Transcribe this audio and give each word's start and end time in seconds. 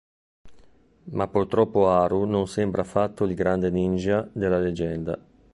Ma 1.11 1.27
purtroppo 1.27 1.87
Haru 1.91 2.23
non 2.25 2.47
sembra 2.47 2.81
affatto 2.81 3.23
il 3.25 3.35
grande 3.35 3.69
ninja 3.69 4.27
della 4.33 4.57
leggenda. 4.57 5.23